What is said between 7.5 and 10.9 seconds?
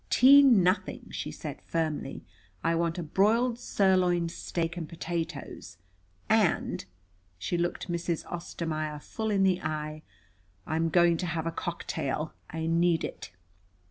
looked Mrs. Ostermaier full in the eye "I am